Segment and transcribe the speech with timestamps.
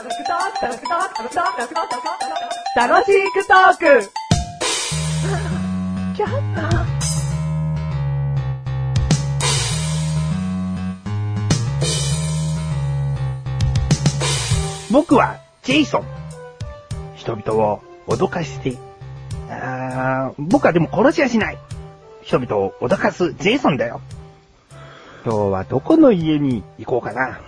[0.00, 0.16] 楽し
[3.32, 4.10] くトーク
[14.90, 16.04] 僕はジェイソン。
[17.16, 18.78] 人々を脅かして、
[19.50, 21.58] あー僕はでも殺しはしない。
[22.22, 24.00] 人々を脅かすジェイソンだよ。
[25.26, 27.38] 今日はどこの家に行こうかな。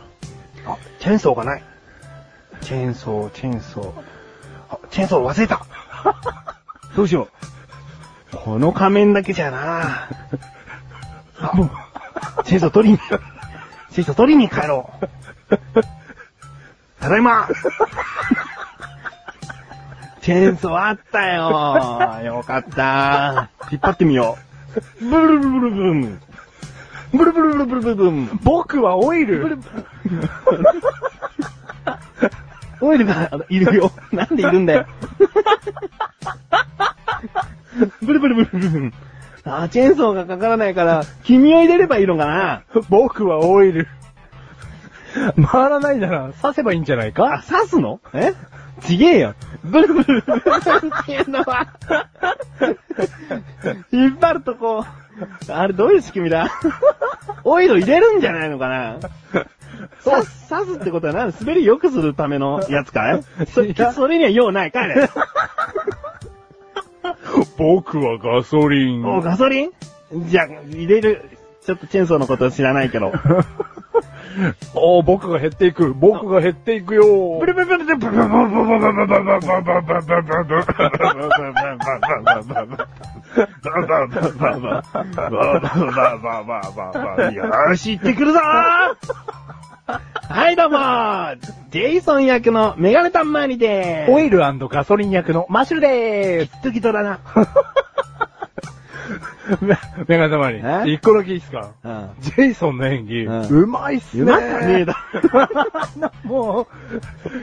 [0.67, 1.72] あ、チェーンソーがない。
[2.63, 3.93] チェーンソー、チェーンソー。
[4.71, 5.67] あ、チェーンソー忘れた。
[6.97, 7.29] どうしよ
[8.33, 8.37] う。
[8.37, 10.09] この仮面だけじゃな
[11.41, 11.71] あ、 もう、
[12.45, 15.07] チェーンソー取りに、チェーンソー取りに帰ろう。
[17.01, 17.49] ただいま
[20.21, 24.39] チェーンソーあったよよかった引っ張ってみよ
[25.01, 25.05] う。
[25.05, 26.21] ブルブルブルブルン。
[27.13, 28.41] ブルブルブルブルブルブン。
[28.45, 29.59] 僕はオイルオイル
[32.83, 33.93] があのいるよ。
[34.13, 34.87] なんでいるんだよ。
[38.03, 38.93] ブルブルブルブルブン。
[39.45, 42.63] あー、チェーンソーがかからないから、君を入れればいいのかな。
[42.89, 43.89] 僕はオイル。
[45.51, 48.01] 回らないなら刺せばいいんじゃないあか、刺すの？
[48.15, 48.33] え？
[48.81, 49.35] ちげえよ。
[49.63, 50.43] ブルブルブルブル
[51.03, 51.67] っていうのは、
[53.93, 54.85] 引っ張るとこ
[55.49, 56.49] う、あれどういう仕組みだ？
[57.45, 58.97] オイル入れるんじゃないのかな？
[60.03, 63.23] さ、刺すってことは何滑り良くするためのやつかい？
[63.47, 65.09] そいそれには用ない、帰れ。
[67.57, 69.07] 僕はガソリン。
[69.07, 69.73] お、ガソリン？
[70.27, 71.31] じゃあ、入れる。
[71.65, 73.13] ちょっとチェーンソーのこと知らないけど。
[74.75, 75.93] おー、僕が減っていく。
[75.95, 77.39] 僕が減っていくよー。
[77.41, 79.13] ブルブルブルブルブルブルブルブ
[87.77, 89.52] し、ブっブくブぞブ
[89.85, 90.79] はい、どうも
[91.71, 96.63] ジェイソン役のメガネタンマーニでオイルガソリン役のマッシュルでーすす。
[96.63, 97.19] 時とだな。
[99.61, 99.77] メ
[100.09, 100.83] メガネたまにえ？
[100.93, 101.71] 一個だけいいっすか？
[101.85, 102.09] うん。
[102.21, 104.23] ジェイソンの演技、うんうまいっすね。
[104.23, 104.97] うまかねえだ。
[106.25, 106.67] もう、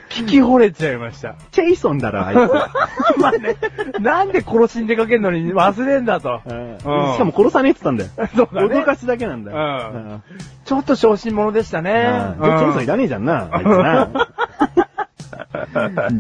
[0.09, 1.35] 聞き惚れちゃいました。
[1.51, 2.39] チェイソンだろ、あいつ。
[3.19, 3.55] まあね、
[3.99, 6.41] なんで殺しに出かけるのに忘れんだと。
[6.45, 8.29] うんしうんかも殺さねえって言ったんだよ。
[8.35, 9.57] そうだね脅かしだけなんだよ。
[9.93, 10.23] うん
[10.65, 11.91] ちょっと小心者でしたね。
[12.37, 12.43] うん。
[12.43, 14.09] じゃあチェイソンいらねえじゃんな、あいつな。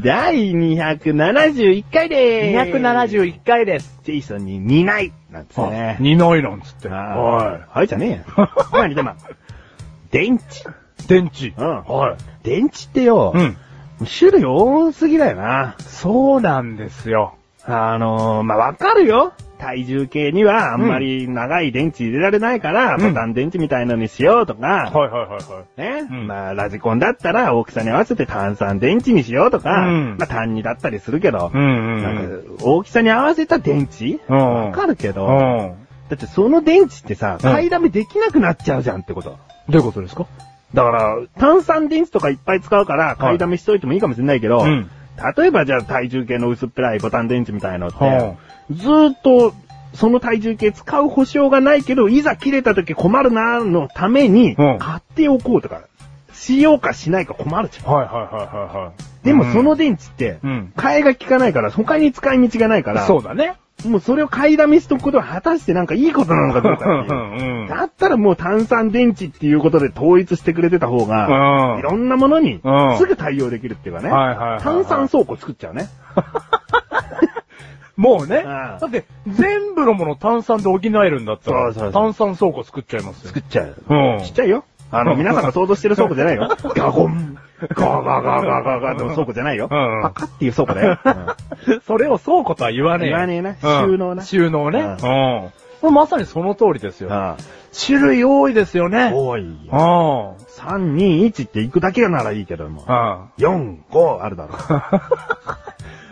[0.01, 2.77] 第271回でーす。
[2.77, 3.99] 271回です。
[4.03, 5.11] ジェイソンに似ない。
[5.31, 5.97] なんつってね。
[5.99, 6.89] 二のいなんつって。
[6.89, 8.49] あはーはいじゃねえよ。
[8.73, 9.13] 何でも。
[10.11, 10.35] 電池。
[10.35, 11.07] い。
[11.07, 11.49] 電池。
[11.49, 12.17] うんはい。
[12.43, 13.57] 電池ってよ、うん。
[14.05, 15.75] 種類多すぎだよな。
[15.79, 17.35] そうなんですよ。
[17.65, 19.33] あのー、まあ、わかるよ。
[19.59, 23.09] 体重計にはあんまり長い電池入れられないから、うん。
[23.09, 25.81] ボタン電池みたいのにしようとか、はいはいはいはい。
[26.01, 26.27] ね、うん。
[26.27, 30.17] まあ、ラジコンだったら大きさに合わせて炭酸電池にしようとか、うん。
[30.17, 34.19] まあ、単二だったりするけど、うんうんなんか大きさに合わせた電池？
[34.29, 34.37] うん。
[34.37, 35.37] わかるけど、うん。
[36.09, 37.39] だってその電池ってさ、うん。
[37.39, 39.37] 買いだめできなくなっちゃうじゃんってこと。
[39.67, 40.25] どういうことですか？
[40.73, 44.89] だから、炭酸電池とかいっぱい使うから、買いだめしといてもいいかもしれないけど、うん。
[45.37, 48.37] 例えばじゃあ体重計の薄っぺらいボタン電池みたいのって、は
[48.71, 49.53] ずーっと、
[49.93, 55.81] その体重計使う保証がないけど、いざ切れた時困るなーのために、うん買っておこうとか、
[56.33, 57.93] しようかしないか困るじゃん。
[57.93, 59.25] はいはいはいはいはい。
[59.25, 60.73] でもその電池って、うん。
[60.75, 63.55] 替えが効かないから、他に使い道がないから、そうだね。
[63.85, 67.61] もうそれを買いだめしとくことは果たしてなんかいいことなのかどうかっていう。
[67.61, 67.67] うん。
[67.67, 74.09] だったらもう炭酸電池っていうことで統一してくれてた方が、うんいろんなものにうんすぐ対応できるっていうかね。
[74.09, 75.87] はいはいはいはい炭酸倉庫作っちゃうね。
[77.99, 78.41] もうね。
[78.41, 83.39] んだって、全部のもの炭酸で補えるんだったら、そうそうそう炭酸倉庫作っちゃいますよ作。
[83.41, 83.75] っちゃう。
[83.89, 84.63] うんちっちゃいよ。
[84.91, 86.47] あの、皆さんが想像してる倉庫じゃないよ。
[86.75, 87.37] ガゴン。
[87.75, 89.67] ガガガガガガの倉庫じゃないよ。
[89.69, 90.97] うんパカっていう倉庫だよ。
[91.85, 93.09] それを倉庫とは言わねえ。
[93.09, 93.57] 言わねえなうん
[93.91, 94.79] 収納な収納ね。
[94.81, 95.93] ううん。
[95.93, 97.09] まさにその通りですよ。
[97.13, 97.35] あ
[97.85, 99.11] 種類多いですよあね。
[99.13, 99.49] 多いよ。
[99.71, 99.77] うん。
[99.77, 102.81] 3、2、1って行くだけならいいけども。
[102.83, 102.85] う
[103.41, 104.53] 4、5あるだろ。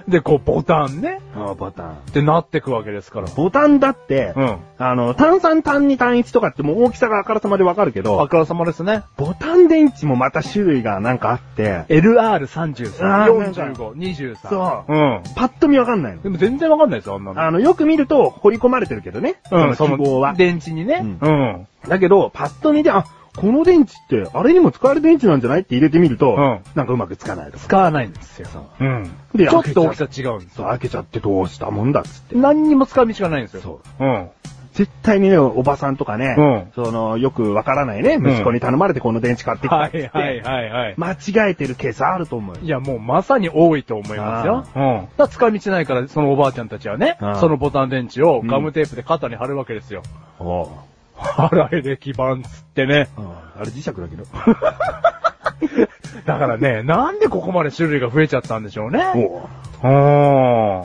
[0.08, 0.12] ん。
[0.12, 1.20] で、こう、ボタンね。
[1.36, 1.92] ああボタン。
[1.92, 3.28] ってなってくわけですから。
[3.36, 4.58] ボタンだって、うん。
[4.80, 9.04] あの、単3、単2、単1とかってもう大きさがあからさまでわかるけど、あからさまですね。
[9.18, 14.50] ボタン電池もまた種類がなんかあって、LR33、あーなんか45、23。
[14.50, 15.22] そううん。
[15.36, 16.22] パッと見わかんないの。
[16.22, 17.42] でも全然わかんないですよ、あんなの。
[17.42, 19.36] あの、よく見ると掘り込まれてるけどね。
[19.52, 20.34] うん、その記号は。
[20.34, 21.02] 電池にね。
[21.22, 21.68] ううん。
[21.88, 23.06] だけど、パッと見て、あ、
[23.38, 27.60] この電池って、あれにも使える電池なんじゃないって入れてみると、うんなんかうまくつかないとか。
[27.60, 28.48] 使わないんですよ。
[28.80, 29.12] うん。
[29.36, 30.72] でちょっと大きさ違うんですそう、よ。
[30.72, 32.36] 開けちゃってどうしたもんだっつって。
[32.36, 33.62] 何にも使う道がないんですよ。。
[33.62, 34.30] そううん。
[34.74, 40.96] 絶対にね、おばさんとかね、うんその、よくわからないね、ん息子に頼まれてこの電池買ってきたはっていはいはいはい。
[40.98, 42.62] 間違えてるケースあると思うよ。
[42.62, 44.68] いや、もうまさに多いと思いますよ。
[44.76, 44.82] うん。
[45.02, 50.04] だから使い道ないから、そのおばあちゃんたちはねうん、そのボタン電池をガムテープで肩に貼るわけですよ。
[50.40, 50.87] おう腹
[51.72, 53.10] エレキ板つってね。
[53.18, 53.26] うん
[53.60, 54.24] あれ磁石だけど。
[56.26, 59.04] だからね、なんでここまで種類が増えちゃったんでしょうね。
[59.16, 59.42] おう
[59.84, 59.92] うん。
[59.92, 60.84] あ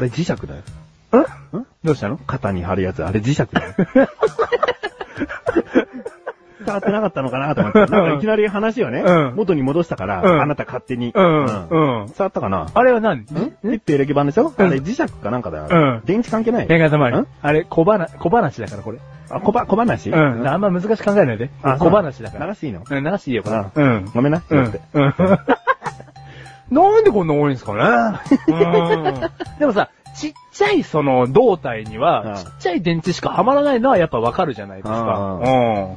[0.00, 0.60] れ磁石だよ。
[1.60, 2.18] んどうしたの？
[2.26, 3.74] 肩に貼るやつ、あれ磁石だよ。
[6.64, 7.78] 伝わってなかったのかなと思って。
[7.86, 11.10] なんかいきなり話をね、うん元に戻したから、うんあなた勝手に。
[11.14, 11.44] うん。
[11.44, 12.06] うんうん。
[12.06, 12.66] 伝わったかな？
[12.74, 13.20] あれは何？
[13.20, 14.52] んピッペエレキ板でしょ？
[14.58, 15.66] あれ磁石かなんかだよ。
[15.70, 16.66] うん電池関係ない？
[16.68, 17.26] メガネ玉ん？
[17.40, 18.98] あれ、小話、小話だからこれ。
[19.30, 20.10] あ、小ば、小話？
[20.10, 20.48] うん。
[20.48, 21.50] あんま難しく考えないで。
[21.62, 22.46] あ小話だから。
[22.46, 22.82] 流していいの？
[22.88, 23.56] うん、流していいよ、これ。
[23.56, 24.10] あうん。
[24.14, 24.42] ごめんな。
[24.48, 24.80] うんだって。
[24.92, 25.14] うん。
[26.70, 28.18] なんでこんな多いんですかね
[28.48, 29.20] うん。
[29.58, 34.98] でもさ、ちっちゃいその胴体にうんは、ちっちゃい電池しかはまらないのはやっぱわかるじゃないですか。
[34.98, 35.44] うんうん。
[35.44, 35.94] だか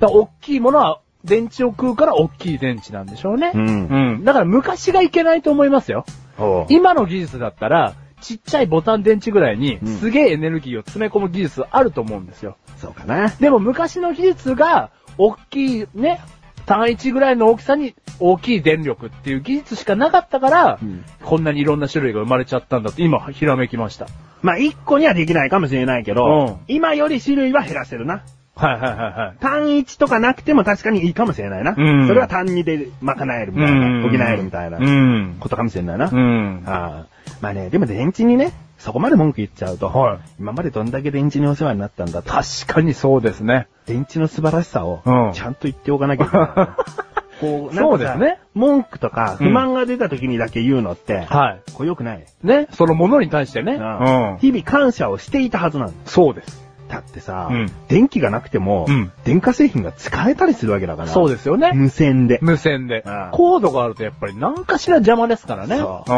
[0.00, 3.52] ら大きいものは、電池を食うから大きい電池なんでしょうね。
[3.54, 4.24] うんうん。
[4.24, 6.04] だから昔がいけないと思いますよ。
[6.38, 12.56] おう今の技術だったら、ちっちゃいボタン電池ぐらいにうんすげえエネルギーを詰め込む技術あると思うんですよ。
[12.78, 13.28] そうかな。
[13.28, 16.20] でも昔の技術が、大きいね、
[16.66, 24.06] 単一ぐらいの大きさに大きい電力っていう技術しかなかったから、うんこんなにいろんな種類が生まれちゃったんだって今ひらめきました。
[24.42, 28.24] まあ、一個にはできないかもしれないけど、うん今より種類は減らせるな。
[28.66, 29.40] はいはいはいはい。
[29.40, 31.74] 単一とかなくても確かにいいかもしれないな。
[31.76, 35.36] うんそれは単二で賄えるみたいな、補えるみたいなうん。
[35.40, 36.10] ことかもしれないな。
[36.12, 36.62] うん。
[36.66, 37.06] ああ
[37.40, 42.30] まあね、でも電池にね、そこまで文句言っちゃうと、はい今までどんだけ電池にお世話になったんだと。
[42.30, 43.68] 確かにそうですね。
[43.86, 46.92] 電池の素晴らしさをうん、ちゃんと言っておかなきゃいけない。
[47.40, 51.72] こう、なんかさそうですね文句とか不満が出た時にだけ言うのって、はい。
[51.72, 52.24] こう良くない。
[52.42, 53.74] ね、そのものに対してね。
[53.74, 54.38] うん。
[54.38, 55.94] 日々感謝をしていたはずなんだ。
[56.04, 56.71] そうです。
[56.92, 61.08] だってさ、うん電気がなくても、うん電化製品が使えたりするわけだから。
[61.08, 61.72] そうですよね。
[61.74, 62.38] 無線で。
[62.42, 63.28] 無線でうん。
[63.32, 65.78] コードがあるとやっぱり何かしら邪魔ですからね。
[65.78, 66.16] そうん。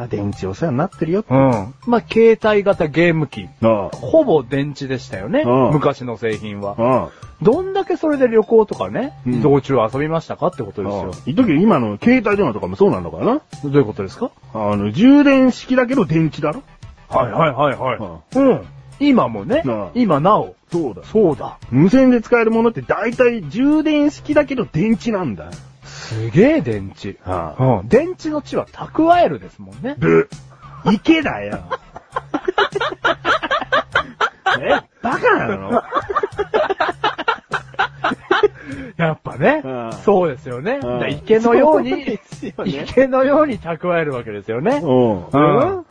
[0.00, 1.24] あ電池お世話になってるよ。
[1.28, 1.74] うん。
[1.88, 3.48] まあ、携帯型ゲーム機。
[3.60, 5.42] うんほぼ電池でしたよね。
[5.44, 7.10] うん昔の製品は。
[7.42, 7.44] うん。
[7.44, 11.10] どんだけそれで旅行とかね、うん移動中遊びましたかってことですよ。
[11.26, 13.40] 言っとくけど今の携帯電話とかもそうなんだからな？
[13.64, 14.30] どういうことですか？
[14.54, 16.62] あの、充電式だけど電池だろ？
[17.08, 18.38] はいはいはいはい。
[18.38, 18.66] うん。
[19.00, 20.56] 今もねうん、今なお。
[20.70, 21.02] そうだ。
[21.04, 21.58] そうだ。
[21.70, 25.50] 無線で使えるものって大体充電式だけど電池なんだ。
[25.84, 27.16] すげえ電池。
[27.24, 27.88] あうん。
[27.88, 29.96] 電池の地は蓄えるですもんね。
[29.98, 30.28] ブ。
[30.92, 31.58] 池だよ。
[34.60, 35.82] えバカなの？
[38.96, 39.92] やっぱねうん。
[39.92, 40.78] そうですよね。
[40.78, 42.20] んだから池のようにね
[42.64, 44.80] 池のように蓄えるわけですよね。
[44.82, 45.26] うん。
[45.26, 45.76] うん。
[45.78, 45.84] うん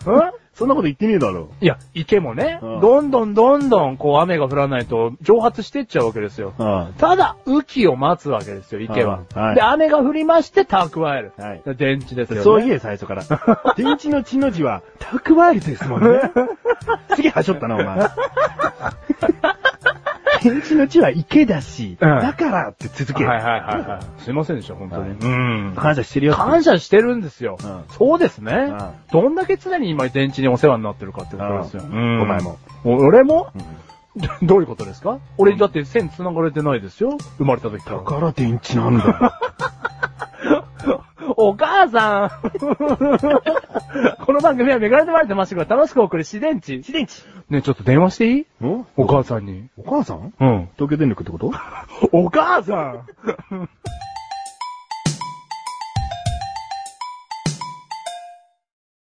[0.57, 1.49] そんなこと言ってねえだろ。
[1.61, 6.53] いや、池もね、うんどんどんどんどんこう雨が降らないと蒸発してっちゃうわけですよ。
[6.57, 6.93] うん。
[6.97, 9.21] ただ、雨季を待つわけですよ、池は。
[9.35, 11.33] うんはいで、雨が降りまして蓄える。
[11.37, 12.41] はい電池ですよね。
[12.43, 13.23] そう言え、最初から。
[13.77, 16.31] 電池の血の字は、蓄えるですもんね。
[17.15, 18.09] 次はしょったな、お前。
[20.41, 23.25] 電池の血は池だし、うんだからって続け。
[23.25, 24.21] はいはいはいはい。
[24.23, 25.01] すいませんでした、本当に。
[25.03, 25.73] はいうん。
[25.75, 26.41] 感謝してるよって。
[26.41, 27.57] 感謝してるんですよ。
[27.63, 28.77] うんそうですね、ん
[29.11, 31.83] どんだけ常に今電池にお世話になってるかってことですよ。
[31.83, 32.57] うんお前も。
[32.83, 33.61] お俺も、うん
[34.17, 35.19] ど どういうことですか？
[35.37, 37.17] 俺だって線繋がれてないですよ。
[37.37, 37.97] 生まれた時から。
[37.97, 39.39] だから電池なんだ。
[41.35, 42.29] お母さん
[44.25, 46.77] この番組はメガネでまれてましたが楽しく送る自電池。
[46.77, 47.13] 自電池。
[47.49, 48.45] ねえちょっと電話していい？
[48.61, 48.85] お？
[48.95, 49.67] お母さんに。
[49.77, 50.33] お母さん？
[50.39, 50.69] うん。
[50.75, 51.51] 東京電力ってこと？
[52.11, 53.69] お母さん